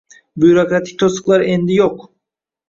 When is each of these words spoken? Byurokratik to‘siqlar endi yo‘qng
Byurokratik 0.43 0.97
to‘siqlar 1.03 1.45
endi 1.57 1.77
yo‘qng 1.81 2.03